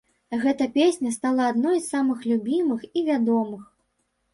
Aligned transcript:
Гэта 0.45 0.67
песня 0.77 1.11
стала 1.19 1.51
адной 1.55 1.77
з 1.81 1.85
самых 1.93 2.27
любімых 2.35 2.91
і 2.97 3.09
вядомых. 3.15 3.61